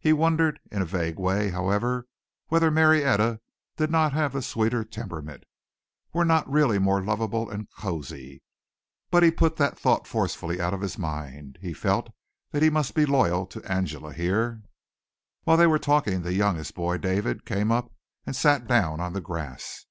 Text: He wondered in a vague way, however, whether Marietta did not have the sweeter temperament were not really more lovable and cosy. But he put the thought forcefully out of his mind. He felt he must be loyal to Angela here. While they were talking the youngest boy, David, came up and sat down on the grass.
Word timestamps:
He 0.00 0.12
wondered 0.12 0.58
in 0.72 0.82
a 0.82 0.84
vague 0.84 1.16
way, 1.16 1.50
however, 1.50 2.08
whether 2.48 2.72
Marietta 2.72 3.40
did 3.76 3.88
not 3.88 4.12
have 4.12 4.32
the 4.32 4.42
sweeter 4.42 4.82
temperament 4.84 5.44
were 6.12 6.24
not 6.24 6.50
really 6.50 6.80
more 6.80 7.00
lovable 7.00 7.48
and 7.48 7.70
cosy. 7.78 8.42
But 9.12 9.22
he 9.22 9.30
put 9.30 9.54
the 9.58 9.70
thought 9.70 10.08
forcefully 10.08 10.60
out 10.60 10.74
of 10.74 10.80
his 10.80 10.98
mind. 10.98 11.56
He 11.62 11.72
felt 11.72 12.08
he 12.50 12.68
must 12.68 12.96
be 12.96 13.06
loyal 13.06 13.46
to 13.46 13.62
Angela 13.64 14.12
here. 14.12 14.64
While 15.44 15.56
they 15.58 15.68
were 15.68 15.78
talking 15.78 16.22
the 16.22 16.34
youngest 16.34 16.74
boy, 16.74 16.98
David, 16.98 17.46
came 17.46 17.70
up 17.70 17.92
and 18.26 18.34
sat 18.34 18.66
down 18.66 18.98
on 18.98 19.12
the 19.12 19.20
grass. 19.20 19.86